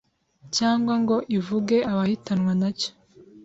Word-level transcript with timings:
cyangwa 0.57 0.93
ngo 1.01 1.15
ivuge 1.37 1.77
abahitanwa 1.91 2.51
nacyo 2.61 2.91